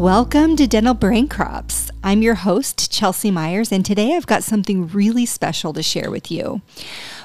[0.00, 1.90] Welcome to Dental Brain Crops.
[2.02, 6.30] I'm your host, Chelsea Myers, and today I've got something really special to share with
[6.30, 6.62] you.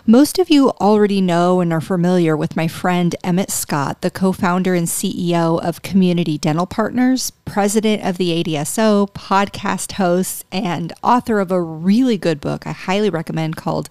[0.05, 4.33] Most of you already know and are familiar with my friend Emmett Scott, the co
[4.33, 11.39] founder and CEO of Community Dental Partners, president of the ADSO, podcast host, and author
[11.39, 13.87] of a really good book I highly recommend called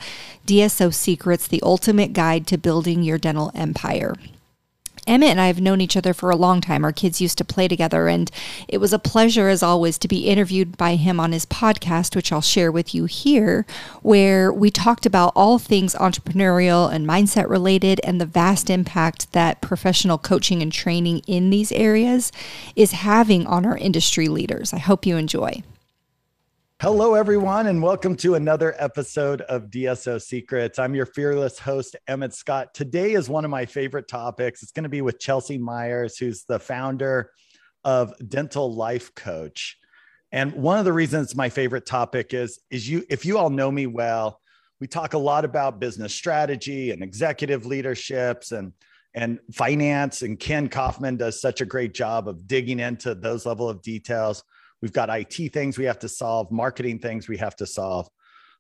[0.46, 4.14] DSO Secrets The Ultimate Guide to Building Your Dental Empire.
[5.06, 6.84] Emmett and I have known each other for a long time.
[6.84, 8.30] Our kids used to play together, and
[8.68, 12.32] it was a pleasure, as always, to be interviewed by him on his podcast, which
[12.32, 13.66] I'll share with you here,
[14.02, 19.60] where we talked about all things entrepreneurial and mindset related and the vast impact that
[19.60, 22.32] professional coaching and training in these areas
[22.74, 24.72] is having on our industry leaders.
[24.72, 25.62] I hope you enjoy.
[26.82, 30.78] Hello, everyone, and welcome to another episode of DSO Secrets.
[30.78, 32.74] I'm your fearless host, Emmett Scott.
[32.74, 34.62] Today is one of my favorite topics.
[34.62, 37.30] It's going to be with Chelsea Myers, who's the founder
[37.84, 39.78] of Dental Life Coach.
[40.32, 43.70] And one of the reasons my favorite topic is, is you, if you all know
[43.70, 44.40] me well,
[44.80, 48.72] we talk a lot about business strategy and executive leaderships and
[49.14, 50.22] and finance.
[50.22, 54.42] And Ken Kaufman does such a great job of digging into those level of details.
[54.84, 58.06] We've got IT things we have to solve, marketing things we have to solve.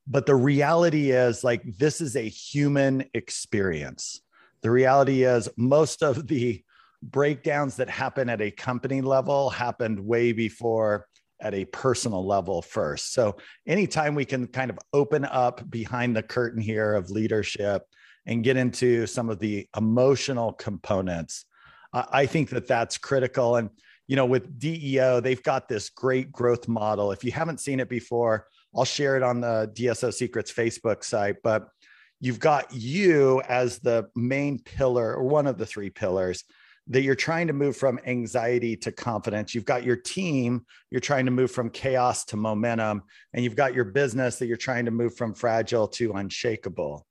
[0.06, 4.22] But the reality is, like, this is a human experience.
[4.62, 6.64] The reality is, most of the
[7.02, 11.08] breakdowns that happen at a company level happened way before
[11.40, 13.12] at a personal level first.
[13.12, 13.36] So,
[13.66, 17.82] anytime we can kind of open up behind the curtain here of leadership
[18.24, 21.44] and get into some of the emotional components,
[21.92, 23.56] I think that that's critical.
[23.56, 23.68] And
[24.06, 27.12] you know, with DEO, they've got this great growth model.
[27.12, 31.36] If you haven't seen it before, I'll share it on the DSO Secrets Facebook site.
[31.42, 31.68] But
[32.20, 36.44] you've got you as the main pillar or one of the three pillars
[36.88, 39.54] that you're trying to move from anxiety to confidence.
[39.54, 43.74] You've got your team, you're trying to move from chaos to momentum, and you've got
[43.74, 47.06] your business that you're trying to move from fragile to unshakable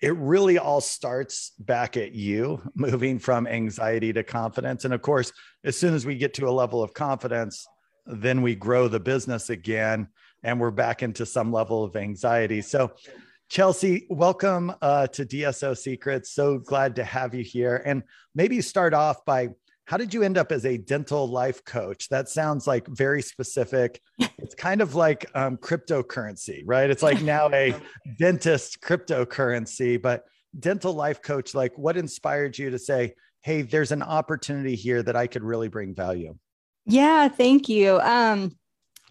[0.00, 4.84] it really all starts back at you moving from anxiety to confidence.
[4.84, 5.32] And of course
[5.64, 7.66] as soon as we get to a level of confidence
[8.06, 10.08] then we grow the business again
[10.42, 12.62] and we're back into some level of anxiety.
[12.62, 12.92] So
[13.48, 16.30] chelsea welcome uh, to dso secrets.
[16.30, 17.82] So glad to have you here.
[17.84, 18.02] And
[18.34, 19.48] maybe start off by
[19.88, 22.10] how did you end up as a dental life coach?
[22.10, 24.00] That sounds like very specific.
[24.40, 26.88] It's kind of like um, cryptocurrency, right?
[26.88, 27.74] It's like now a
[28.18, 30.24] dentist cryptocurrency, but
[30.58, 35.16] dental life coach, like what inspired you to say, hey, there's an opportunity here that
[35.16, 36.36] I could really bring value?
[36.86, 37.98] Yeah, thank you.
[37.98, 38.56] Um,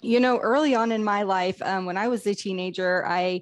[0.02, 3.42] you know, early on in my life, um, when I was a teenager, I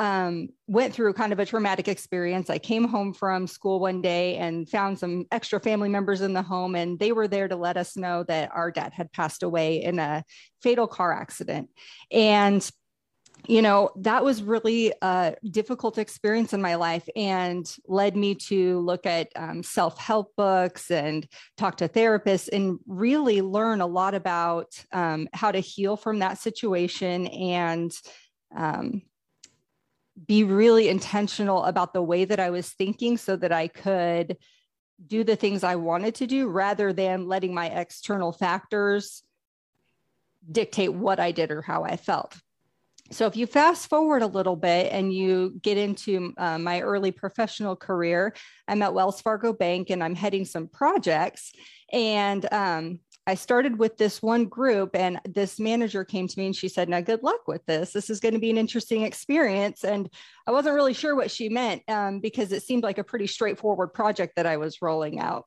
[0.00, 2.48] um, went through kind of a traumatic experience.
[2.48, 6.40] I came home from school one day and found some extra family members in the
[6.40, 9.82] home, and they were there to let us know that our dad had passed away
[9.82, 10.24] in a
[10.62, 11.68] fatal car accident.
[12.10, 12.68] And
[13.46, 18.80] you know, that was really a difficult experience in my life and led me to
[18.80, 24.14] look at um, self help books and talk to therapists and really learn a lot
[24.14, 27.92] about um, how to heal from that situation and
[28.54, 29.02] um,
[30.26, 34.36] be really intentional about the way that I was thinking so that I could
[35.06, 39.22] do the things I wanted to do rather than letting my external factors
[40.50, 42.36] dictate what I did or how I felt.
[43.12, 47.10] So, if you fast forward a little bit and you get into uh, my early
[47.10, 48.34] professional career,
[48.68, 51.52] I'm at Wells Fargo Bank and I'm heading some projects.
[51.92, 56.56] And um, I started with this one group, and this manager came to me and
[56.56, 57.92] she said, Now, good luck with this.
[57.92, 59.84] This is going to be an interesting experience.
[59.84, 60.08] And
[60.46, 63.92] I wasn't really sure what she meant um, because it seemed like a pretty straightforward
[63.92, 65.44] project that I was rolling out.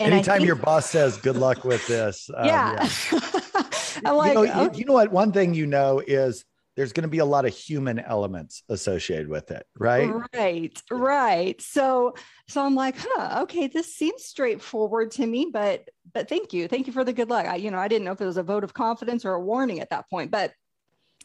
[0.00, 2.28] And Anytime think, your boss says, Good luck with this.
[2.36, 2.88] Um, yeah.
[3.12, 3.20] yeah.
[4.04, 4.78] I'm like, you know, okay.
[4.78, 5.12] you know what?
[5.12, 6.44] One thing you know is
[6.76, 10.10] there's going to be a lot of human elements associated with it right?
[10.34, 11.60] Right right.
[11.60, 12.14] So
[12.48, 16.68] so i'm like huh okay this seems straightforward to me but but thank you.
[16.68, 17.46] Thank you for the good luck.
[17.46, 19.40] I, you know i didn't know if it was a vote of confidence or a
[19.40, 20.52] warning at that point but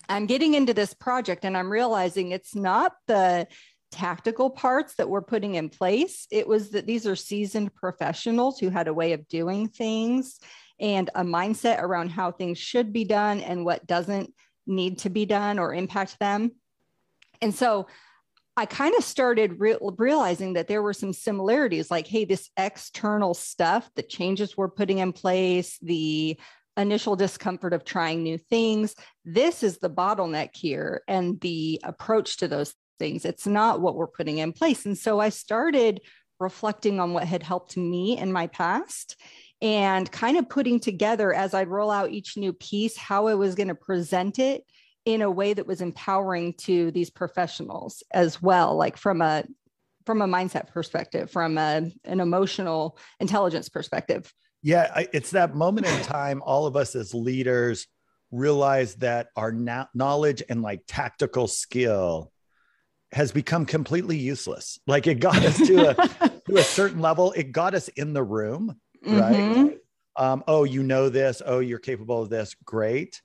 [0.07, 3.48] i'm getting into this project and i'm realizing it's not the
[3.92, 6.28] tactical parts that we're putting in place.
[6.31, 10.40] It was that these are seasoned professionals who had a way of doing things
[10.80, 14.34] and a mindset around how things should be done and what doesn't
[14.69, 16.51] need to be done or impact them.
[17.42, 17.88] And so
[18.56, 23.33] I kind of started re- realizing that there were some similarities like, hey, this external
[23.33, 26.38] stuff, the changes we're putting in place, the
[26.75, 28.95] initial discomfort of trying new things,
[29.25, 33.25] this is the bottleneck here and the approach to those things.
[33.25, 34.86] It's not what we're putting in place.
[34.86, 36.01] And so I started
[36.39, 39.16] reflecting on what had helped me in my past
[39.61, 43.56] and kind of putting together as I'd roll out each new piece how I was
[43.56, 44.63] going to present it
[45.06, 49.44] in a way that was empowering to these professionals as well, like from a
[50.06, 54.33] from a mindset perspective, from a, an emotional intelligence perspective.
[54.63, 56.41] Yeah, it's that moment in time.
[56.44, 57.85] All of us as leaders
[58.31, 62.31] realize that our na- knowledge and like tactical skill
[63.11, 64.79] has become completely useless.
[64.88, 65.94] Like it got us to a
[66.47, 67.31] to a certain level.
[67.33, 69.34] It got us in the room, right?
[69.34, 69.68] Mm-hmm.
[70.24, 71.42] Um, oh, you know this.
[71.46, 72.56] Oh, you're capable of this.
[72.66, 73.22] Great.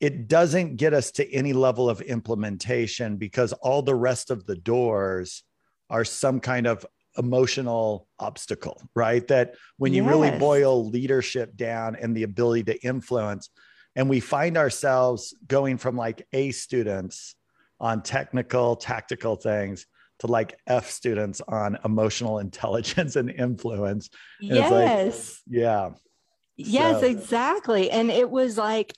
[0.00, 4.56] It doesn't get us to any level of implementation because all the rest of the
[4.56, 5.42] doors
[5.88, 6.84] are some kind of
[7.16, 9.26] emotional obstacle, right?
[9.28, 10.10] That when you yes.
[10.10, 13.48] really boil leadership down and the ability to influence,
[13.96, 17.36] and we find ourselves going from like A students
[17.80, 19.86] on technical, tactical things
[20.20, 24.10] to like F students on emotional intelligence and influence.
[24.40, 25.40] And yes.
[25.46, 25.90] Like, yeah.
[26.56, 27.06] Yes, so.
[27.06, 27.90] exactly.
[27.90, 28.94] And it was like,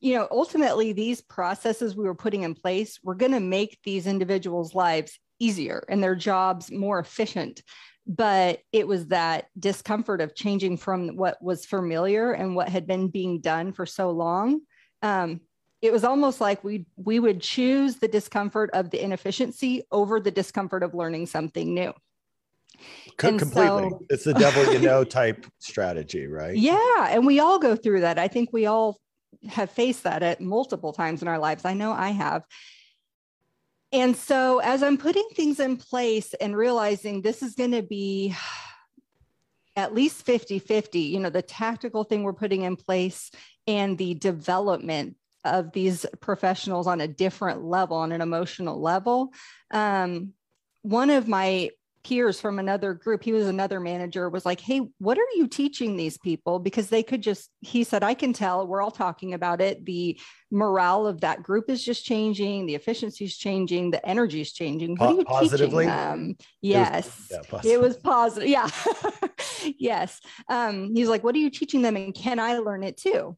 [0.00, 4.06] you know, ultimately, these processes we were putting in place were going to make these
[4.06, 7.62] individuals' lives easier and their jobs more efficient.
[8.06, 13.08] But it was that discomfort of changing from what was familiar and what had been
[13.08, 14.60] being done for so long
[15.02, 15.40] um,
[15.82, 20.30] it was almost like we we would choose the discomfort of the inefficiency over the
[20.30, 21.92] discomfort of learning something new.
[23.16, 23.90] Completely.
[23.90, 26.56] so, it's the devil you know type strategy right?
[26.56, 28.18] Yeah and we all go through that.
[28.18, 28.98] I think we all
[29.48, 31.64] have faced that at multiple times in our lives.
[31.64, 32.44] I know i have.
[33.92, 38.34] And so as i'm putting things in place and realizing this is going to be
[39.76, 43.30] at least 50 50 you know the tactical thing we're putting in place
[43.66, 49.32] and the development of these professionals on a different level, on an emotional level.
[49.70, 50.32] Um,
[50.82, 51.70] one of my
[52.02, 55.96] peers from another group, he was another manager, was like, Hey, what are you teaching
[55.96, 56.58] these people?
[56.58, 59.84] Because they could just, he said, I can tell, we're all talking about it.
[59.84, 60.18] The
[60.50, 64.96] morale of that group is just changing, the efficiency is changing, the energy is changing.
[64.96, 65.84] What are you Positively?
[65.84, 66.36] teaching them?
[66.62, 67.30] Yes.
[67.30, 68.48] It was, yeah, it was positive.
[68.50, 68.68] Yeah.
[69.78, 70.20] yes.
[70.48, 71.96] Um, he's like, What are you teaching them?
[71.96, 73.36] And can I learn it too?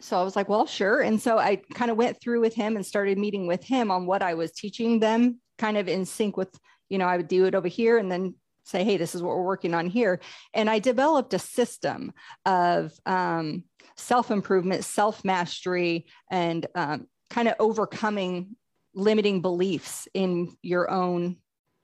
[0.00, 1.00] So I was like, well, sure.
[1.00, 4.06] And so I kind of went through with him and started meeting with him on
[4.06, 6.58] what I was teaching them, kind of in sync with,
[6.88, 8.34] you know, I would do it over here and then
[8.64, 10.20] say, hey, this is what we're working on here.
[10.52, 12.12] And I developed a system
[12.44, 13.64] of um,
[13.96, 18.56] self improvement, self mastery, and um, kind of overcoming
[18.94, 21.36] limiting beliefs in your own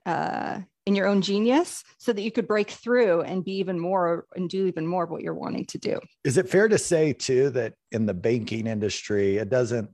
[0.07, 4.27] uh, in your own genius so that you could break through and be even more
[4.35, 6.01] and do even more of what you're wanting to do.
[6.25, 9.91] Is it fair to say too that in the banking industry, it doesn't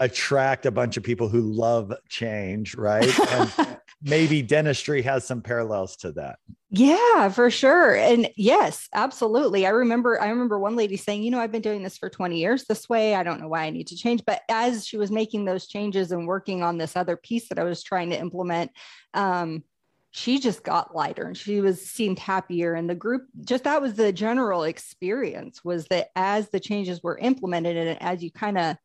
[0.00, 3.18] attract a bunch of people who love change, right?
[3.30, 6.38] And maybe dentistry has some parallels to that.
[6.70, 7.96] Yeah, for sure.
[7.96, 9.66] And yes, absolutely.
[9.66, 12.38] I remember I remember one lady saying, "You know, I've been doing this for 20
[12.38, 13.14] years this way.
[13.14, 16.12] I don't know why I need to change." But as she was making those changes
[16.12, 18.70] and working on this other piece that I was trying to implement,
[19.14, 19.64] um,
[20.12, 22.74] she just got lighter and she was seemed happier.
[22.74, 27.18] And the group just that was the general experience was that as the changes were
[27.18, 28.76] implemented and as you kind of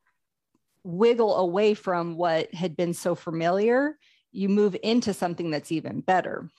[0.83, 3.97] wiggle away from what had been so familiar
[4.31, 6.49] you move into something that's even better.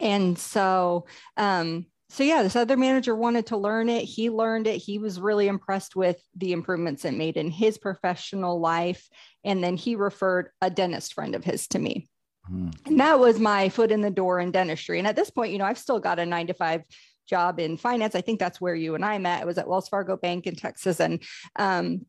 [0.00, 1.06] And so
[1.36, 4.02] um so yeah this other manager wanted to learn it.
[4.02, 4.78] He learned it.
[4.78, 9.08] He was really impressed with the improvements it made in his professional life.
[9.44, 12.08] And then he referred a dentist friend of his to me
[12.50, 12.74] Mm.
[12.86, 14.98] And that was my foot in the door in dentistry.
[14.98, 16.82] And at this point, you know, I've still got a nine to five
[17.26, 18.14] job in finance.
[18.14, 19.42] I think that's where you and I met.
[19.42, 21.00] It was at Wells Fargo Bank in Texas.
[21.00, 21.22] And
[21.56, 22.06] um,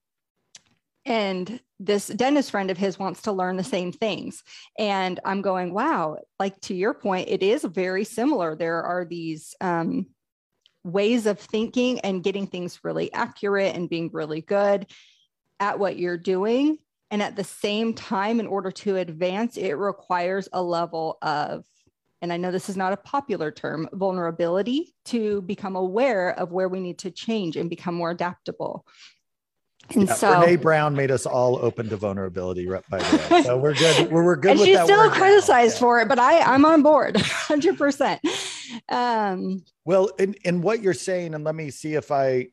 [1.07, 4.43] and this dentist friend of his wants to learn the same things
[4.77, 9.55] and i'm going wow like to your point it is very similar there are these
[9.61, 10.05] um,
[10.83, 14.85] ways of thinking and getting things really accurate and being really good
[15.59, 16.77] at what you're doing
[17.09, 21.65] and at the same time, in order to advance, it requires a level of,
[22.21, 26.67] and I know this is not a popular term, vulnerability to become aware of where
[26.67, 28.85] we need to change and become more adaptable.
[29.91, 32.83] And yeah, so Brené Brown made us all open to vulnerability, right?
[32.89, 33.43] by the way.
[33.43, 34.11] So we're good.
[34.11, 34.57] We're, we're good.
[34.57, 35.79] And she's still criticized yeah.
[35.79, 38.19] for it, but I, I'm on board 100%.
[38.89, 42.47] Um, well, in, in what you're saying, and let me see if I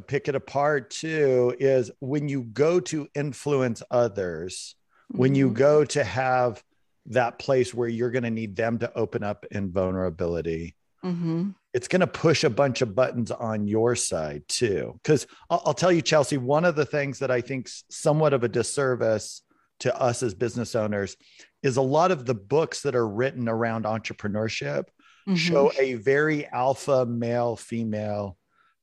[0.00, 4.74] pick it apart too is when you go to influence others,
[5.12, 5.18] mm-hmm.
[5.18, 5.56] when you mm-hmm.
[5.56, 6.62] go to have
[7.06, 10.74] that place where you're going to need them to open up in vulnerability,
[11.04, 11.50] mm-hmm.
[11.72, 14.98] it's going to push a bunch of buttons on your side too.
[15.02, 18.44] Because I'll, I'll tell you, Chelsea, one of the things that I think somewhat of
[18.44, 19.42] a disservice
[19.80, 21.16] to us as business owners
[21.62, 24.84] is a lot of the books that are written around entrepreneurship
[25.28, 25.34] mm-hmm.
[25.34, 28.36] show a very alpha male female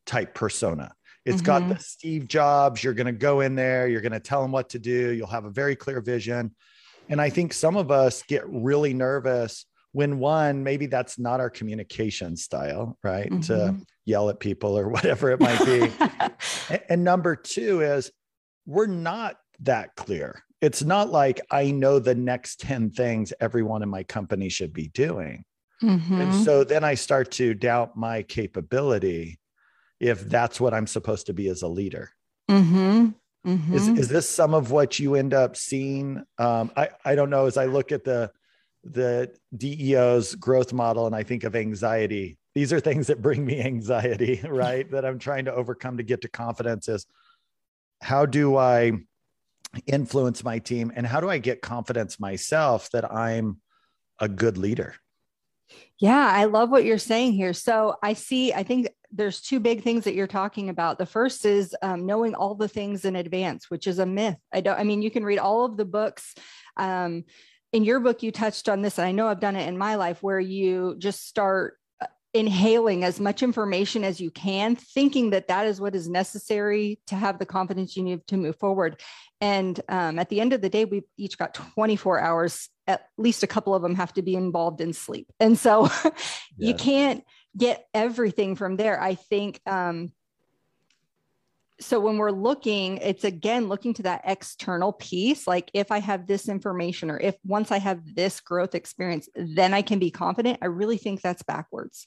[0.06, 0.94] type persona.
[1.26, 1.46] It's mm-hmm.
[1.46, 2.84] got the Steve Jobs.
[2.84, 5.28] You're going to go in there, you're going to tell them what to do, you'll
[5.28, 6.56] have a very clear vision.
[7.10, 11.50] And I think some of us get really nervous when one, maybe that's not our
[11.50, 13.30] communication style, right?
[13.30, 13.42] Mm-hmm.
[13.42, 13.76] To
[14.06, 15.92] yell at people or whatever it might be.
[16.70, 18.12] and, and number two is
[18.66, 20.44] we're not that clear.
[20.62, 24.90] It's not like I know the next 10 things everyone in my company should be
[24.90, 25.44] doing.
[25.84, 26.22] Mm-hmm.
[26.22, 29.40] And so then I start to doubt my capability
[30.02, 32.10] if that's what I'm supposed to be as a leader.
[32.50, 33.10] Mm-hmm.
[33.48, 33.74] Mm-hmm.
[33.74, 36.24] Is, is this some of what you end up seeing?
[36.40, 37.46] Um, I, I don't know.
[37.46, 38.32] As I look at the
[38.84, 43.62] the DEO's growth model and I think of anxiety, these are things that bring me
[43.64, 44.90] anxiety, right?
[44.92, 46.90] that I'm trying to overcome to get to confidence.
[46.90, 47.06] Is
[48.02, 48.94] how do I
[49.86, 53.62] influence my team and how do I get confidence myself that I'm
[54.20, 54.96] a good leader?
[56.00, 57.54] Yeah, I love what you're saying here.
[57.54, 60.98] So I see, I think there's two big things that you're talking about.
[60.98, 64.38] The first is um, knowing all the things in advance, which is a myth.
[64.54, 66.34] I don't, I mean, you can read all of the books.
[66.78, 67.26] Um,
[67.74, 69.96] in your book, you touched on this, and I know I've done it in my
[69.96, 75.48] life where you just start uh, inhaling as much information as you can, thinking that
[75.48, 79.02] that is what is necessary to have the confidence you need to move forward.
[79.40, 82.70] And um, at the end of the day, we each got 24 hours.
[82.88, 85.28] At least a couple of them have to be involved in sleep.
[85.40, 85.90] And so
[86.58, 87.24] you can't
[87.58, 89.02] get everything from there.
[89.02, 90.12] I think um,
[91.82, 96.28] so when we're looking it's again looking to that external piece like if i have
[96.28, 100.60] this information or if once i have this growth experience then i can be confident
[100.62, 102.06] i really think that's backwards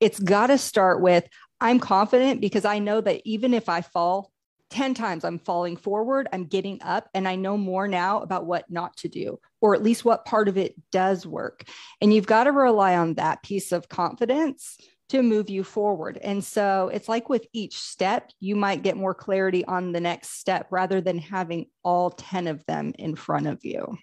[0.00, 1.28] it's got to start with
[1.60, 4.32] i'm confident because i know that even if i fall
[4.70, 8.70] 10 times I'm falling forward, I'm getting up, and I know more now about what
[8.70, 11.64] not to do, or at least what part of it does work.
[12.00, 14.78] And you've got to rely on that piece of confidence
[15.10, 16.18] to move you forward.
[16.22, 20.38] And so it's like with each step, you might get more clarity on the next
[20.38, 23.98] step rather than having all 10 of them in front of you.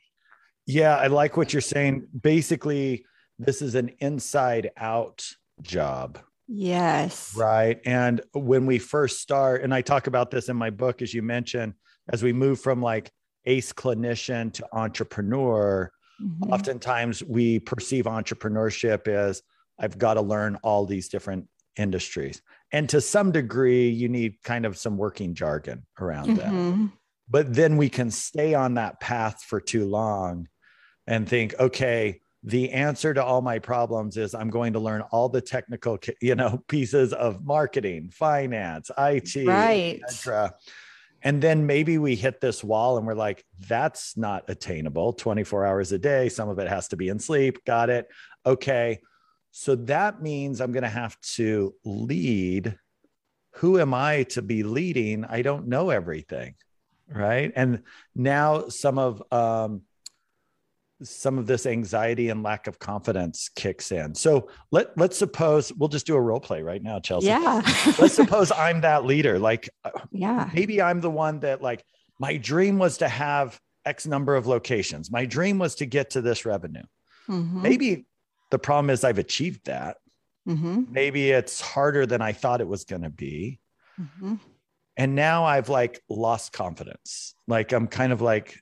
[0.65, 2.07] Yeah, I like what you're saying.
[2.19, 3.05] Basically,
[3.39, 5.25] this is an inside out
[5.62, 7.36] job Yes.
[7.36, 7.80] Right.
[7.86, 11.22] And when we first start, and I talk about this in my book, as you
[11.22, 11.74] mentioned,
[12.10, 13.12] as we move from like
[13.46, 16.51] ace clinician to entrepreneur, mm-hmm.
[16.51, 19.42] oftentimes we perceive entrepreneurship as
[19.80, 22.42] I've got to learn all these different industries.
[22.72, 26.82] And to some degree, you need kind of some working jargon around mm-hmm.
[26.86, 26.92] that.
[27.30, 30.48] But then we can stay on that path for too long
[31.06, 35.27] and think, okay, the answer to all my problems is I'm going to learn all
[35.27, 40.00] the technical, you know, pieces of marketing, finance, IT, right.
[40.01, 40.56] etc.
[41.24, 45.92] And then maybe we hit this wall and we're like, that's not attainable 24 hours
[45.92, 46.30] a day.
[46.30, 47.66] Some of it has to be in sleep.
[47.66, 48.08] Got it.
[48.46, 49.01] Okay.
[49.51, 52.77] So that means I'm going to have to lead.
[53.56, 55.25] Who am I to be leading?
[55.25, 56.56] I don't know everything.
[57.10, 57.51] Right.
[57.58, 57.84] And
[58.16, 59.82] now some of, um,
[61.04, 64.16] some of this anxiety and lack of confidence kicks in.
[64.16, 67.27] So let let's suppose we'll just do a role play right now, Chelsea.
[67.27, 67.62] Yeah.
[68.00, 69.38] let's suppose I'm that leader.
[69.38, 70.50] Like uh, yeah.
[70.54, 71.84] Maybe I'm the one that like
[72.20, 75.12] my dream was to have X number of locations.
[75.12, 76.84] My dream was to get to this revenue.
[77.30, 77.62] Mm-hmm.
[77.62, 78.06] Maybe
[78.51, 79.98] the problem is I've achieved that.
[80.48, 80.84] Mm-hmm.
[80.89, 83.60] Maybe it's harder than I thought it was going to be.
[84.00, 84.36] Mm-hmm.
[84.96, 87.36] And now I've like lost confidence.
[87.48, 88.60] Like I'm kind of like,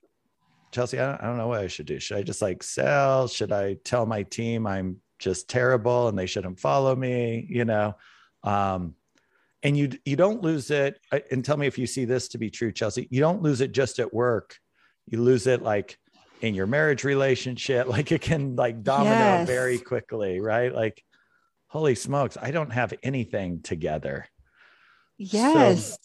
[0.75, 1.99] Chelsea, I don't, I don't know what I should do.
[1.99, 3.29] Should I just like sell?
[3.29, 7.47] Should I tell my team I'm just terrible and they shouldn't follow me?
[7.49, 7.95] You know,
[8.43, 8.95] um,
[9.63, 10.99] and you you don't lose it.
[11.31, 13.07] And tell me if you see this to be true, Chelsea.
[13.09, 14.57] You don't lose it just at work.
[15.07, 15.97] You lose it like
[16.41, 17.87] in your marriage relationship.
[17.95, 19.47] Like it can like domino yes.
[19.47, 20.75] very quickly, right?
[20.75, 21.01] Like,
[21.67, 24.27] holy smokes, I don't have anything together.
[25.17, 25.91] Yes.
[25.91, 25.97] So,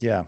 [0.00, 0.24] yeah.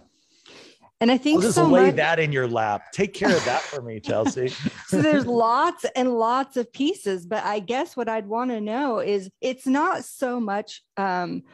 [1.01, 2.93] And I think I'll just so lay much- that in your lap.
[2.93, 4.49] Take care of that for me, Chelsea.
[4.87, 8.99] so there's lots and lots of pieces, but I guess what I'd want to know
[8.99, 11.45] is it's not so much um,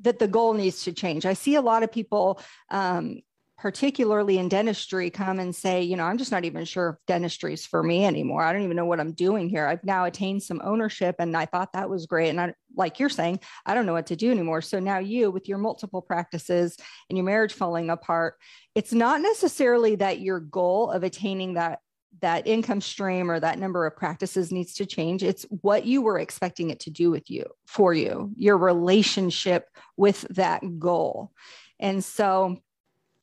[0.00, 1.24] that the goal needs to change.
[1.24, 2.38] I see a lot of people
[2.70, 3.22] um,
[3.58, 7.54] particularly in dentistry, come and say, you know, I'm just not even sure if dentistry
[7.54, 8.42] is for me anymore.
[8.42, 9.66] I don't even know what I'm doing here.
[9.66, 12.28] I've now attained some ownership and I thought that was great.
[12.28, 14.60] And I, like you're saying, I don't know what to do anymore.
[14.60, 16.76] So now you, with your multiple practices
[17.08, 18.34] and your marriage falling apart,
[18.74, 21.80] it's not necessarily that your goal of attaining that
[22.22, 26.18] that income stream or that number of practices needs to change it's what you were
[26.18, 31.30] expecting it to do with you for you your relationship with that goal
[31.78, 32.56] and so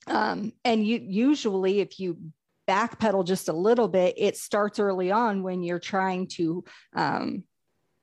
[0.08, 2.18] um, and you usually, if you
[2.68, 6.64] backpedal just a little bit, it starts early on when you're trying to
[6.96, 7.44] um,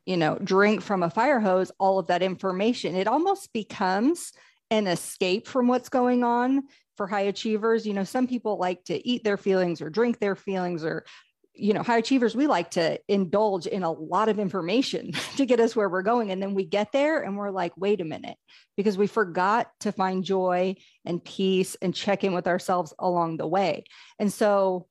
[0.06, 2.96] you know, drink from a fire hose all of that information.
[2.96, 4.32] It almost becomes
[4.70, 6.64] an escape from what's going on
[6.96, 7.86] for high achievers.
[7.86, 11.04] You know, some people like to eat their feelings or drink their feelings or
[11.60, 15.60] you know, high achievers, we like to indulge in a lot of information to get
[15.60, 16.30] us where we're going.
[16.30, 18.36] And then we get there and we're like, wait a minute,
[18.76, 23.46] because we forgot to find joy and peace and check in with ourselves along the
[23.46, 23.84] way.
[24.18, 24.86] And so,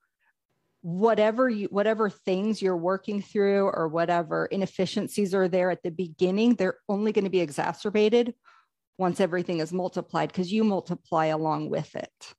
[0.81, 6.55] whatever you whatever things you're working through or whatever inefficiencies are there at the beginning
[6.55, 8.33] they're only going to be exacerbated
[8.97, 12.33] once everything is multiplied because you multiply along with it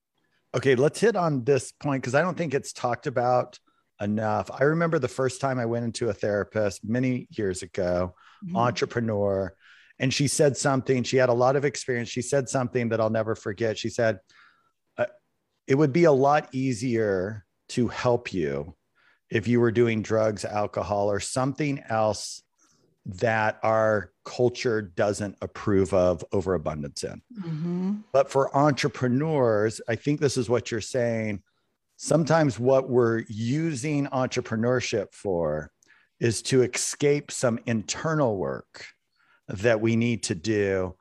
[0.56, 3.58] okay let's hit on this point because i don't think it's talked about
[4.00, 4.50] enough.
[4.52, 8.14] I remember the first time I went into a therapist many years ago,
[8.44, 8.56] mm-hmm.
[8.56, 9.54] entrepreneur,
[9.98, 11.02] and she said something.
[11.02, 12.08] She had a lot of experience.
[12.08, 13.76] She said something that I'll never forget.
[13.76, 14.18] She said,
[14.96, 15.06] uh,
[15.66, 18.74] It would be a lot easier to help you
[19.28, 22.42] if you were doing drugs, alcohol, or something else
[23.06, 27.22] that our culture doesn't approve of overabundance in.
[27.38, 27.94] Mm-hmm.
[28.12, 31.42] But for entrepreneurs, I think this is what you're saying
[32.02, 35.70] sometimes what we're using entrepreneurship for
[36.18, 38.86] is to escape some internal work
[39.48, 40.96] that we need to do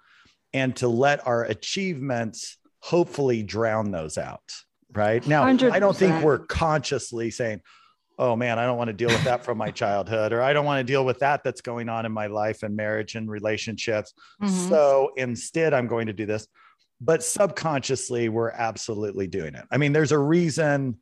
[0.54, 4.44] and to let our achievements hopefully drown those out.
[4.92, 5.72] Right now, 100%.
[5.72, 7.62] I don't think we're consciously saying,
[8.18, 10.66] oh man, I don't want to deal with that from my childhood, or I don't
[10.66, 14.14] want to deal with that that's going on in my life and marriage and relationships.
[14.42, 14.68] Mm-hmm.
[14.68, 16.46] So instead, I'm going to do this
[17.02, 19.66] but subconsciously we're absolutely doing it.
[19.72, 20.98] I mean, there's a reason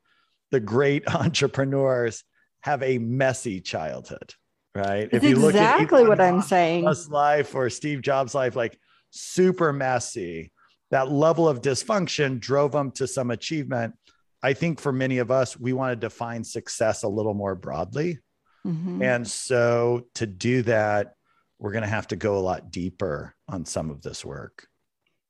[0.51, 2.23] the great entrepreneurs
[2.61, 4.33] have a messy childhood,
[4.75, 5.09] right?
[5.11, 8.77] It's if you look exactly at what I'm saying, life or Steve Jobs' life, like
[9.11, 10.51] super messy.
[10.91, 13.95] That level of dysfunction drove them to some achievement.
[14.41, 18.19] I think for many of us, we want to define success a little more broadly.
[18.65, 19.01] Mm-hmm.
[19.01, 21.15] And so to do that,
[21.59, 24.67] we're going to have to go a lot deeper on some of this work.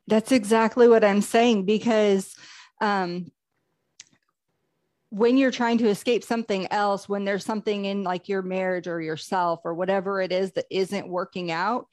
[0.07, 2.35] That's exactly what I'm saying because
[2.81, 3.31] um,
[5.09, 9.01] when you're trying to escape something else, when there's something in like your marriage or
[9.01, 11.87] yourself or whatever it is that isn't working out,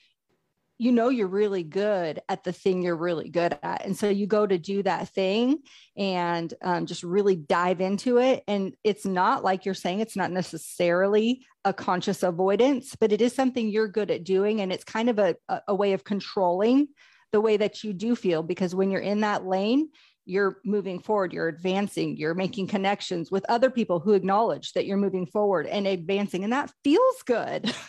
[0.78, 3.84] you know you're really good at the thing you're really good at.
[3.84, 5.58] And so you go to do that thing
[5.96, 8.42] and um, just really dive into it.
[8.48, 13.32] And it's not like you're saying it's not necessarily a conscious avoidance, but it is
[13.32, 14.60] something you're good at doing.
[14.60, 15.36] And it's kind of a,
[15.68, 16.88] a way of controlling
[17.34, 19.88] the way that you do feel because when you're in that lane,
[20.24, 24.96] you're moving forward, you're advancing, you're making connections with other people who acknowledge that you're
[24.96, 26.44] moving forward and advancing.
[26.44, 27.74] And that feels good.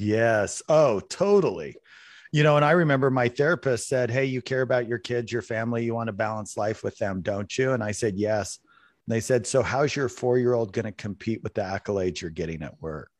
[0.00, 0.62] Yes.
[0.68, 1.74] Oh, totally.
[2.30, 5.42] You know, and I remember my therapist said, Hey, you care about your kids, your
[5.42, 7.72] family, you want to balance life with them, don't you?
[7.72, 8.60] And I said, Yes.
[9.08, 12.20] And they said, So how's your four year old going to compete with the accolades
[12.20, 13.10] you're getting at work?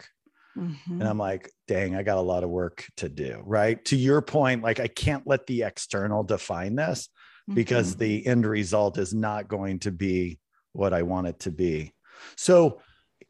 [0.59, 1.01] Mm-hmm.
[1.01, 3.43] And I'm like, dang, I got a lot of work to do.
[3.45, 3.83] Right.
[3.87, 7.09] To your point, like, I can't let the external define this
[7.49, 7.55] mm-hmm.
[7.55, 10.41] because the end result is not going to be
[10.73, 11.95] what I want it to be.
[12.37, 12.81] So,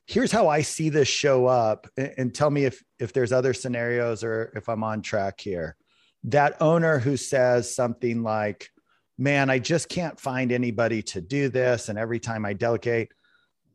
[0.06, 4.24] here's how I see this show up and tell me if if there's other scenarios
[4.24, 5.76] or if I'm on track here.
[6.24, 8.70] That owner who says something like,
[9.18, 13.12] "Man, I just can't find anybody to do this and every time I delegate,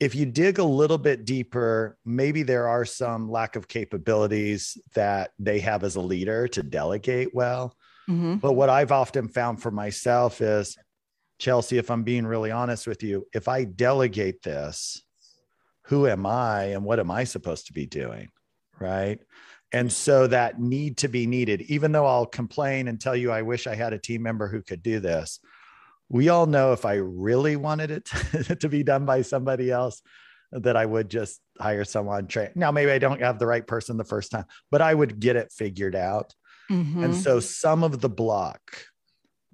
[0.04, 5.32] if you dig a little bit deeper, maybe there are some lack of capabilities that
[5.40, 7.74] they have as a leader to delegate well.
[8.10, 8.36] Mm-hmm.
[8.36, 10.78] But what I've often found for myself is,
[11.40, 15.02] Chelsea, if I'm being really honest with you, if I delegate this,
[15.84, 18.28] who am I and what am I supposed to be doing?
[18.82, 19.22] Right.
[19.72, 23.42] And so that need to be needed, even though I'll complain and tell you, I
[23.42, 25.40] wish I had a team member who could do this
[26.14, 28.06] we all know if I really wanted it
[28.60, 30.02] to be done by somebody else,
[30.52, 32.52] that I would just hire someone train.
[32.54, 35.36] Now, maybe I don't have the right person the first time, but I would get
[35.36, 36.36] it figured out.
[36.72, 37.04] Mm-hmm.
[37.04, 38.62] And so some of the block,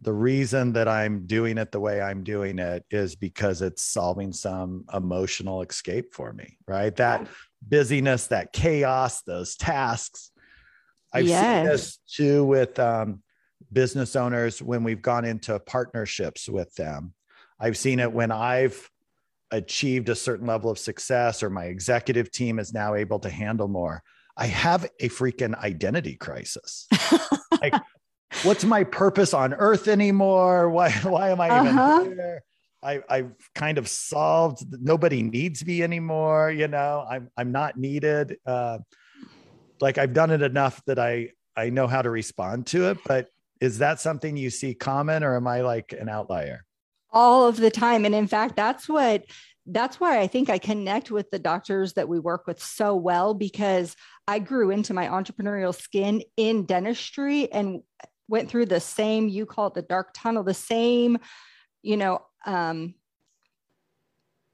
[0.01, 4.33] the reason that I'm doing it the way I'm doing it is because it's solving
[4.33, 6.93] some emotional escape for me, right?
[6.97, 7.25] That
[7.61, 10.31] busyness, that chaos, those tasks.
[11.13, 11.41] I've yes.
[11.41, 13.23] seen this too with um,
[13.71, 17.13] business owners when we've gone into partnerships with them.
[17.59, 18.89] I've seen it when I've
[19.51, 23.67] achieved a certain level of success or my executive team is now able to handle
[23.67, 24.03] more.
[24.37, 26.87] I have a freaking identity crisis.
[27.61, 27.73] like,
[28.43, 30.69] what's my purpose on earth anymore?
[30.79, 32.01] Why, why am I uh-huh.
[32.01, 32.43] even here?
[32.81, 36.49] I, I've kind of solved nobody needs me anymore.
[36.49, 38.37] You know, I'm, I'm not needed.
[38.45, 38.79] Uh,
[39.81, 43.27] like I've done it enough that I, I know how to respond to it, but
[43.61, 46.65] is that something you see common or am I like an outlier?
[47.11, 48.05] All of the time.
[48.05, 49.25] And in fact, that's what
[49.71, 53.35] that's why I think I connect with the doctors that we work with so well
[53.35, 53.95] because
[54.27, 57.81] I grew into my entrepreneurial skin in dentistry and
[58.27, 61.19] went through the same, you call it the dark tunnel, the same,
[61.83, 62.95] you know, um,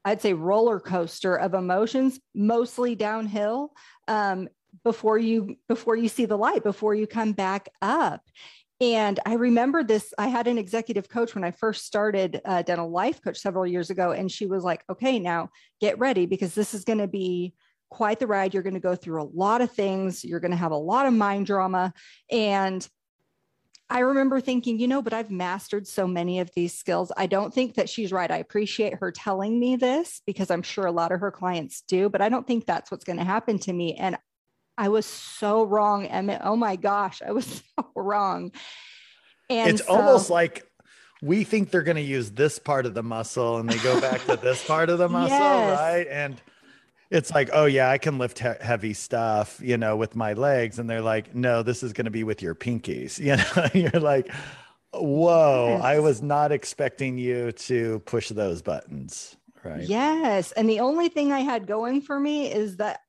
[0.04, 3.72] I'd say roller coaster of emotions, mostly downhill.
[4.08, 4.48] Um,
[4.84, 8.20] before you before you see the light before you come back up
[8.80, 10.12] and I remember this.
[10.18, 13.90] I had an executive coach when I first started uh, dental life coach several years
[13.90, 17.54] ago, and she was like, "Okay, now get ready because this is going to be
[17.88, 18.52] quite the ride.
[18.52, 20.24] You're going to go through a lot of things.
[20.24, 21.94] You're going to have a lot of mind drama."
[22.30, 22.86] And
[23.88, 27.12] I remember thinking, you know, but I've mastered so many of these skills.
[27.16, 28.30] I don't think that she's right.
[28.30, 32.08] I appreciate her telling me this because I'm sure a lot of her clients do,
[32.08, 33.94] but I don't think that's what's going to happen to me.
[33.94, 34.18] And
[34.76, 36.40] I was so wrong, Emmett.
[36.44, 38.52] Oh my gosh, I was so wrong.
[39.48, 40.66] And it's so, almost like
[41.22, 44.24] we think they're going to use this part of the muscle and they go back
[44.26, 45.78] to this part of the muscle, yes.
[45.78, 46.06] right?
[46.08, 46.40] And
[47.10, 50.78] it's like, oh yeah, I can lift he- heavy stuff, you know, with my legs.
[50.78, 53.18] And they're like, no, this is going to be with your pinkies.
[53.26, 54.30] You know, you're like,
[54.92, 55.82] whoa, yes.
[55.82, 59.36] I was not expecting you to push those buttons.
[59.64, 59.88] Right.
[59.88, 60.52] Yes.
[60.52, 63.00] And the only thing I had going for me is that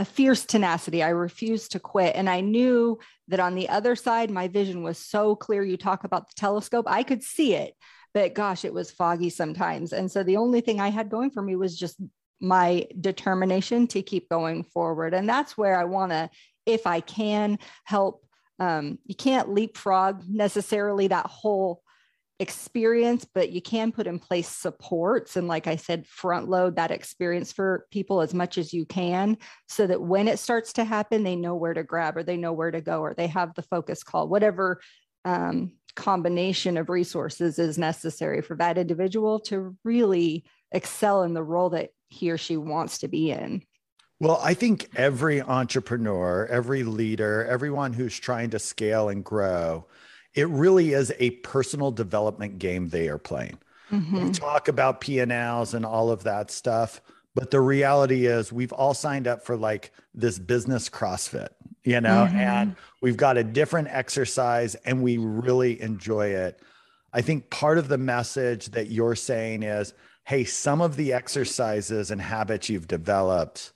[0.00, 1.02] a fierce tenacity.
[1.02, 2.16] I refused to quit.
[2.16, 5.62] And I knew that on the other side, my vision was so clear.
[5.62, 7.74] You talk about the telescope, I could see it,
[8.14, 9.92] but gosh, it was foggy sometimes.
[9.92, 12.00] And so the only thing I had going for me was just
[12.40, 15.12] my determination to keep going forward.
[15.12, 16.30] And that's where I want to,
[16.64, 18.24] if I can, help.
[18.58, 21.82] Um, you can't leapfrog necessarily that whole
[22.40, 25.36] experience, but you can put in place supports.
[25.36, 29.36] And like I said, front load that experience for people as much as you can
[29.68, 32.54] so that when it starts to happen, they know where to grab or they know
[32.54, 34.80] where to go or they have the focus call, whatever
[35.26, 41.68] um, combination of resources is necessary for that individual to really excel in the role
[41.70, 43.62] that he or she wants to be in.
[44.18, 49.86] Well, I think every entrepreneur, every leader, everyone who's trying to scale and grow
[50.34, 53.58] it really is a personal development game they are playing.
[53.90, 54.26] Mm-hmm.
[54.26, 57.00] We talk about P&Ls and all of that stuff,
[57.34, 61.48] but the reality is we've all signed up for like this business CrossFit,
[61.82, 62.36] you know, mm-hmm.
[62.36, 66.60] and we've got a different exercise and we really enjoy it.
[67.12, 69.92] I think part of the message that you're saying is,
[70.24, 73.72] hey, some of the exercises and habits you've developed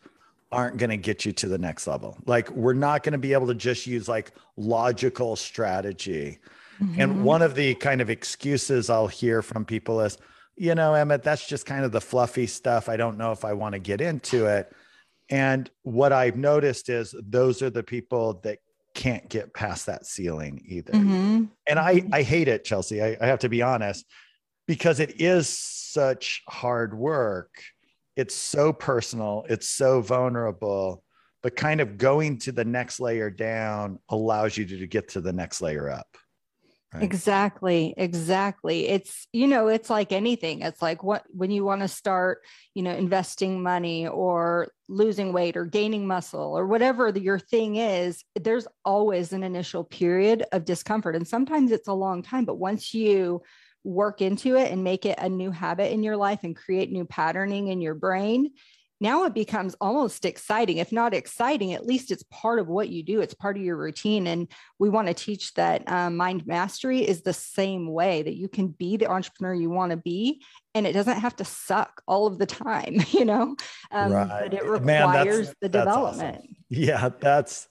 [0.54, 2.16] aren't going to get you to the next level.
[2.26, 6.38] Like we're not going to be able to just use like logical strategy.
[6.80, 7.00] Mm-hmm.
[7.00, 10.18] And one of the kind of excuses I'll hear from people is,
[10.56, 12.88] you know, Emmett, that's just kind of the fluffy stuff.
[12.88, 14.72] I don't know if I want to get into it.
[15.30, 18.58] And what I've noticed is those are the people that
[18.94, 20.92] can't get past that ceiling either.
[20.92, 21.44] Mm-hmm.
[21.66, 22.14] And I, mm-hmm.
[22.14, 23.02] I hate it, Chelsea.
[23.02, 24.06] I, I have to be honest,
[24.66, 27.50] because it is such hard work
[28.16, 31.02] it's so personal, it's so vulnerable,
[31.42, 35.20] but kind of going to the next layer down allows you to, to get to
[35.20, 36.06] the next layer up.
[36.92, 37.02] Right?
[37.02, 38.86] Exactly, exactly.
[38.86, 40.62] It's you know, it's like anything.
[40.62, 45.56] It's like what when you want to start, you know, investing money or losing weight
[45.56, 50.64] or gaining muscle or whatever the, your thing is, there's always an initial period of
[50.64, 53.42] discomfort and sometimes it's a long time, but once you
[53.84, 57.04] work into it and make it a new habit in your life and create new
[57.04, 58.50] patterning in your brain,
[59.00, 60.78] now it becomes almost exciting.
[60.78, 63.76] If not exciting, at least it's part of what you do, it's part of your
[63.76, 64.26] routine.
[64.26, 68.48] And we want to teach that um, mind mastery is the same way that you
[68.48, 70.42] can be the entrepreneur you want to be.
[70.74, 73.56] And it doesn't have to suck all of the time, you know,
[73.90, 74.28] um, right.
[74.28, 76.36] but it requires Man, that's, the development.
[76.36, 76.56] Awesome.
[76.70, 77.68] Yeah, that's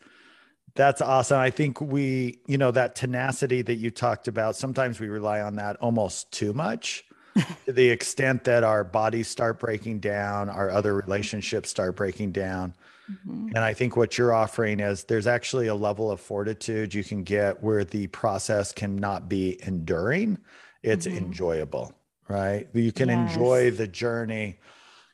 [0.75, 1.39] that's awesome.
[1.39, 5.55] I think we, you know, that tenacity that you talked about, sometimes we rely on
[5.57, 7.05] that almost too much
[7.65, 12.73] to the extent that our bodies start breaking down, our other relationships start breaking down.
[13.11, 13.49] Mm-hmm.
[13.49, 17.23] And I think what you're offering is there's actually a level of fortitude you can
[17.23, 20.39] get where the process cannot be enduring,
[20.81, 21.17] it's mm-hmm.
[21.17, 21.93] enjoyable,
[22.27, 22.67] right?
[22.73, 23.31] You can yes.
[23.31, 24.59] enjoy the journey.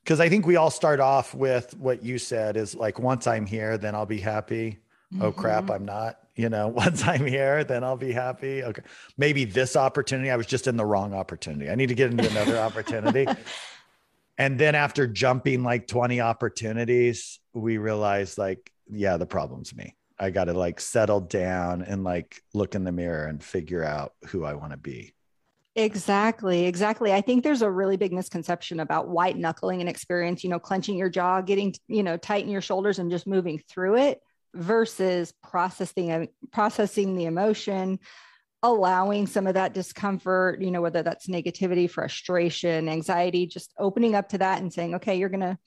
[0.04, 3.46] Because I think we all start off with what you said is like, once I'm
[3.46, 4.80] here, then I'll be happy
[5.14, 5.24] mm-hmm.
[5.24, 5.74] oh crap mm-hmm.
[5.74, 8.82] i'm not you know once i'm here then i'll be happy okay
[9.18, 12.30] maybe this opportunity i was just in the wrong opportunity i need to get into
[12.30, 13.28] another opportunity
[14.38, 20.30] and then after jumping like 20 opportunities we realized like yeah the problem's me i
[20.30, 24.44] got to like settle down and like look in the mirror and figure out who
[24.44, 25.14] i want to be
[25.76, 27.14] Exactly, exactly.
[27.14, 30.98] I think there's a really big misconception about white knuckling an experience, you know, clenching
[30.98, 34.22] your jaw, getting, you know, tighten your shoulders and just moving through it
[34.54, 38.00] versus processing processing the emotion
[38.62, 44.30] allowing some of that discomfort, you know, whether that's negativity, frustration, anxiety, just opening up
[44.30, 45.58] to that and saying, okay, you're going to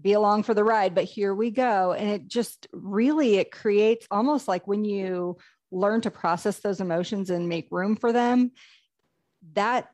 [0.00, 1.92] be along for the ride, but here we go.
[1.92, 5.36] And it just really, it creates almost like when you
[5.70, 8.52] learn to process those emotions and make room for them,
[9.54, 9.90] that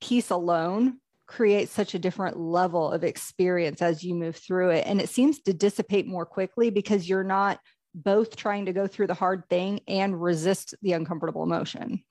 [0.00, 4.86] piece alone creates such a different level of experience as you move through it.
[4.86, 7.58] And it seems to dissipate more quickly because you're not
[7.94, 12.02] both trying to go through the hard thing and resist the uncomfortable emotion.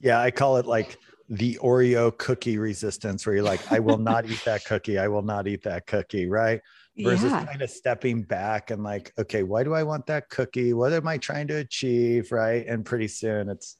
[0.00, 0.96] Yeah, I call it like
[1.28, 4.98] the Oreo cookie resistance, where you're like, I will not eat that cookie.
[4.98, 6.28] I will not eat that cookie.
[6.28, 6.60] Right.
[6.96, 7.44] Versus yeah.
[7.44, 10.72] kind of stepping back and like, okay, why do I want that cookie?
[10.72, 12.32] What am I trying to achieve?
[12.32, 12.66] Right.
[12.66, 13.76] And pretty soon it's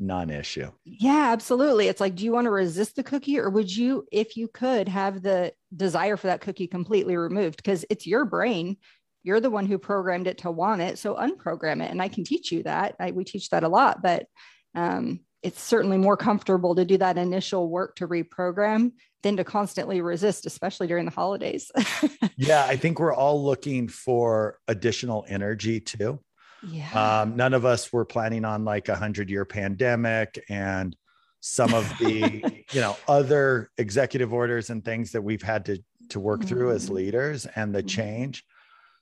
[0.00, 0.70] non-issue.
[0.84, 1.88] Yeah, absolutely.
[1.88, 4.88] It's like, do you want to resist the cookie or would you, if you could,
[4.88, 7.58] have the desire for that cookie completely removed?
[7.58, 8.76] Because it's your brain
[9.22, 12.24] you're the one who programmed it to want it so unprogram it and i can
[12.24, 14.26] teach you that I, we teach that a lot but
[14.74, 20.00] um, it's certainly more comfortable to do that initial work to reprogram than to constantly
[20.00, 21.70] resist especially during the holidays
[22.36, 26.20] yeah i think we're all looking for additional energy too
[26.68, 30.96] yeah um, none of us were planning on like a hundred year pandemic and
[31.40, 36.20] some of the you know other executive orders and things that we've had to to
[36.20, 36.48] work mm-hmm.
[36.48, 36.94] through as mm-hmm.
[36.94, 37.88] leaders and the mm-hmm.
[37.88, 38.44] change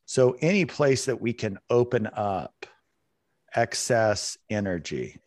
[0.08, 2.64] so, any place that we can open up
[3.54, 5.20] excess energy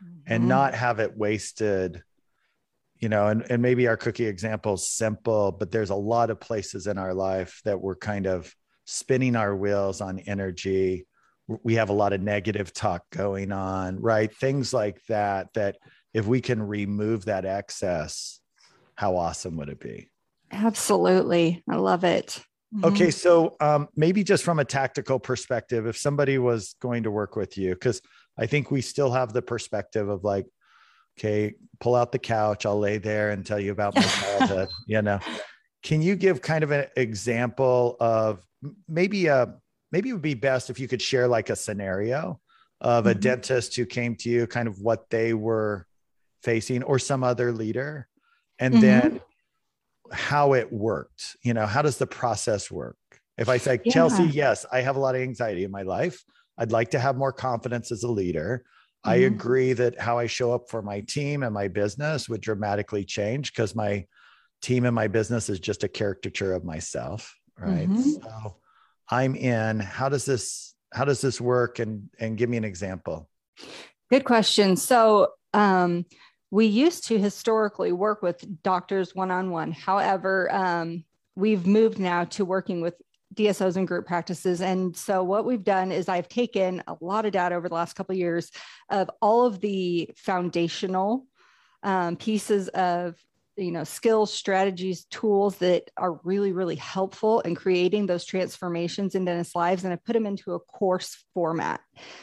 [0.00, 0.32] mm-hmm.
[0.32, 2.04] and not have it wasted,
[3.00, 6.38] you know, and, and maybe our cookie example is simple, but there's a lot of
[6.38, 11.07] places in our life that we're kind of spinning our wheels on energy.
[11.48, 14.34] We have a lot of negative talk going on, right?
[14.34, 15.78] Things like that, that
[16.12, 18.40] if we can remove that excess,
[18.94, 20.10] how awesome would it be?
[20.52, 21.62] Absolutely.
[21.68, 22.42] I love it.
[22.74, 22.84] Mm-hmm.
[22.84, 27.34] Okay, so um, maybe just from a tactical perspective, if somebody was going to work
[27.34, 28.02] with you, because
[28.38, 30.46] I think we still have the perspective of like,
[31.18, 34.68] okay, pull out the couch, I'll lay there and tell you about my childhood.
[34.86, 35.18] you know,
[35.82, 38.44] can you give kind of an example of
[38.86, 39.54] maybe a
[39.92, 42.40] maybe it would be best if you could share like a scenario
[42.80, 43.20] of a mm-hmm.
[43.20, 45.86] dentist who came to you, kind of what they were
[46.42, 48.08] facing, or some other leader,
[48.58, 48.82] and mm-hmm.
[48.82, 49.20] then
[50.12, 51.36] how it worked.
[51.42, 52.96] You know, how does the process work?
[53.36, 53.92] If I say, yeah.
[53.92, 56.24] Chelsea, yes, I have a lot of anxiety in my life.
[56.56, 58.64] I'd like to have more confidence as a leader.
[59.06, 59.10] Mm-hmm.
[59.10, 63.04] I agree that how I show up for my team and my business would dramatically
[63.04, 64.06] change because my
[64.60, 67.34] team and my business is just a caricature of myself.
[67.56, 67.88] Right.
[67.88, 68.22] Mm-hmm.
[68.22, 68.56] So
[69.10, 69.80] I'm in.
[69.80, 71.78] How does this how does this work?
[71.78, 73.28] And and give me an example.
[74.10, 74.76] Good question.
[74.76, 76.06] So um
[76.50, 79.72] we used to historically work with doctors one on one.
[79.72, 81.04] However, um,
[81.36, 82.94] we've moved now to working with
[83.34, 84.60] DSOs and group practices.
[84.60, 87.94] And so what we've done is I've taken a lot of data over the last
[87.94, 88.50] couple of years
[88.88, 91.26] of all of the foundational
[91.82, 93.14] um, pieces of
[93.58, 99.24] you know skills strategies tools that are really really helpful in creating those transformations in
[99.24, 101.80] dentists lives and i put them into a course format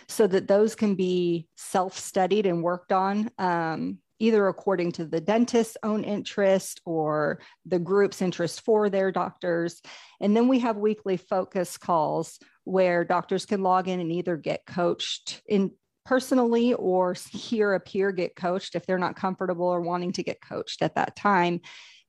[0.07, 5.77] so that those can be self-studied and worked on um, either according to the dentist's
[5.83, 9.81] own interest or the group's interest for their doctors.
[10.21, 14.65] And then we have weekly focus calls where doctors can log in and either get
[14.65, 15.71] coached in
[16.05, 20.41] personally or hear a peer get coached if they're not comfortable or wanting to get
[20.41, 21.61] coached at that time.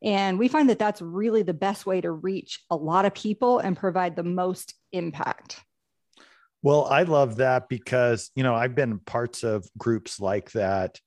[0.03, 3.59] And we find that that's really the best way to reach a lot of people
[3.59, 5.61] and provide the most impact.
[6.63, 11.01] Well, I love that because, you know, I've been parts of groups like that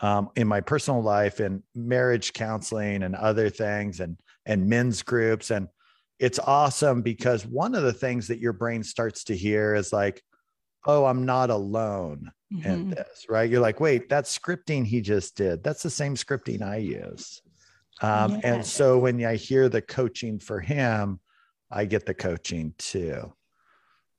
[0.00, 5.50] um, in my personal life and marriage counseling and other things and and men's groups
[5.50, 5.66] and
[6.18, 10.22] it's awesome because one of the things that your brain starts to hear is like
[10.86, 12.68] oh i'm not alone mm-hmm.
[12.68, 16.62] in this right you're like wait that scripting he just did that's the same scripting
[16.62, 17.42] i use
[18.02, 18.40] um, yeah.
[18.44, 21.20] and so when i hear the coaching for him
[21.70, 23.32] i get the coaching too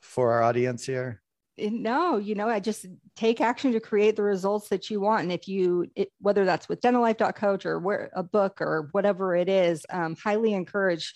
[0.00, 1.20] for our audience here?
[1.58, 2.86] No, you know, I just
[3.16, 5.22] take action to create the results that you want.
[5.22, 9.48] And if you, it, whether that's with dentallife.coach or where a book or whatever it
[9.48, 11.14] is, um, highly encourage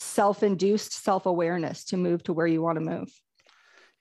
[0.00, 3.10] self-induced self-awareness to move to where you want to move.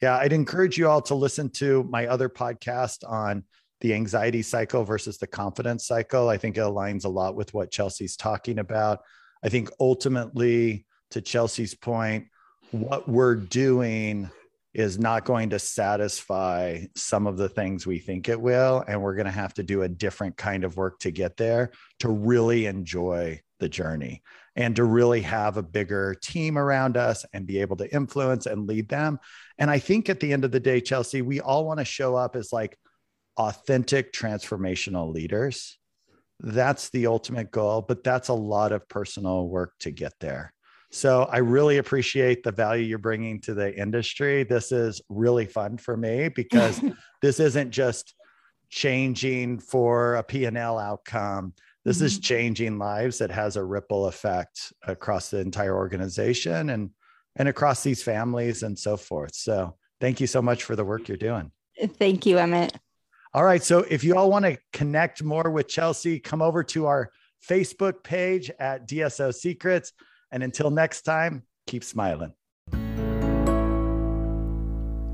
[0.02, 3.44] Yeah, I'd encourage you all to listen to my other podcast on
[3.82, 6.30] the anxiety cycle versus the confidence cycle.
[6.30, 9.00] I think it aligns a lot with what Chelsea's talking about.
[9.44, 12.28] I think ultimately, to Chelsea's point,
[12.72, 14.30] what we're doing
[14.78, 18.84] is not going to satisfy some of the things we think it will.
[18.88, 21.72] And we're going to have to do a different kind of work to get there
[22.00, 24.22] to really enjoy the journey
[24.56, 28.68] and to really have a bigger team around us and be able to influence and
[28.68, 29.18] lead them.
[29.58, 32.16] And I think at the end of the day, Chelsea, we all want to show
[32.16, 32.78] up as like
[33.36, 35.80] authentic transformational leaders.
[36.40, 40.54] That's the ultimate goal, but that's a lot of personal work to get there.
[40.92, 44.44] So I really appreciate the value you're bringing to the industry.
[44.44, 46.82] This is really fun for me because
[47.22, 48.14] this isn't just
[48.70, 51.54] changing for a P&L outcome.
[51.84, 52.06] This mm-hmm.
[52.06, 56.92] is changing lives that has a ripple effect across the entire organization and
[57.38, 59.36] and across these families and so forth.
[59.36, 61.52] So thank you so much for the work you're doing.
[62.00, 62.74] Thank you, Emmett.
[63.34, 63.62] All right.
[63.62, 67.12] So if you all want to connect more with Chelsea, come over to our
[67.48, 69.94] Facebook page at DSO Secrets.
[70.32, 72.34] And until next time, keep smiling.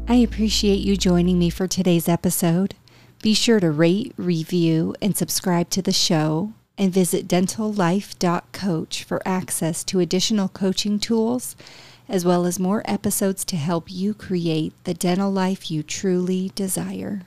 [0.05, 2.75] I appreciate you joining me for today's episode.
[3.21, 9.83] Be sure to rate, review, and subscribe to the show, and visit dentallife.coach for access
[9.85, 11.55] to additional coaching tools,
[12.09, 17.21] as well as more episodes to help you create the dental life you truly desire.